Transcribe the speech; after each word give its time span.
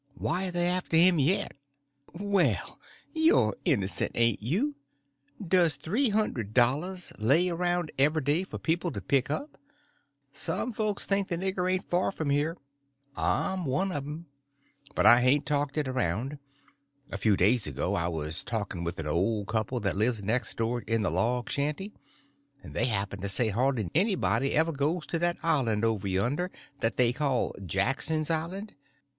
"Why, 0.15 0.47
are 0.47 0.51
they 0.51 0.65
after 0.67 0.97
him 0.97 1.19
yet?" 1.19 1.51
"Well, 2.15 2.79
you're 3.11 3.55
innocent, 3.65 4.11
ain't 4.15 4.41
you! 4.41 4.73
Does 5.47 5.75
three 5.75 6.09
hundred 6.09 6.55
dollars 6.55 7.13
lay 7.19 7.49
around 7.49 7.91
every 7.99 8.23
day 8.23 8.43
for 8.43 8.57
people 8.57 8.91
to 8.93 8.99
pick 8.99 9.29
up? 9.29 9.59
Some 10.33 10.73
folks 10.73 11.05
think 11.05 11.27
the 11.27 11.37
nigger 11.37 11.71
ain't 11.71 11.87
far 11.87 12.11
from 12.11 12.31
here. 12.31 12.57
I'm 13.15 13.63
one 13.63 13.91
of 13.91 14.05
them—but 14.05 15.05
I 15.05 15.21
hain't 15.21 15.45
talked 15.45 15.77
it 15.77 15.87
around. 15.87 16.39
A 17.11 17.17
few 17.19 17.37
days 17.37 17.67
ago 17.67 17.93
I 17.93 18.07
was 18.07 18.43
talking 18.43 18.83
with 18.83 18.99
an 18.99 19.05
old 19.05 19.49
couple 19.49 19.79
that 19.81 19.95
lives 19.95 20.23
next 20.23 20.57
door 20.57 20.81
in 20.81 21.03
the 21.03 21.11
log 21.11 21.47
shanty, 21.47 21.93
and 22.63 22.73
they 22.73 22.85
happened 22.85 23.21
to 23.21 23.29
say 23.29 23.49
hardly 23.49 23.91
anybody 23.93 24.53
ever 24.55 24.71
goes 24.71 25.05
to 25.05 25.19
that 25.19 25.37
island 25.43 25.85
over 25.85 26.07
yonder 26.07 26.49
that 26.79 26.97
they 26.97 27.13
call 27.13 27.53
Jackson's 27.67 28.31
Island. 28.31 28.73